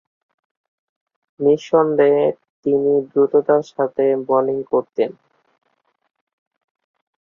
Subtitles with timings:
[1.39, 2.25] নিঃসন্দেহে
[2.65, 5.11] তিনি দ্রুততার সাথে বোলিং করতেন।